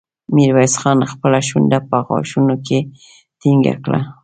[0.35, 2.79] ميرويس خان خپله شونډه په غاښونو کې
[3.39, 3.99] ټينګه کړه.